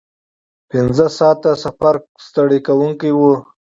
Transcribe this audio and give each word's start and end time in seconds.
پنځه 0.69 1.07
ساعته 1.17 1.51
سفر 1.63 1.95
ستړی 2.25 2.59
کوونکی 2.67 3.11
و. 3.15 3.19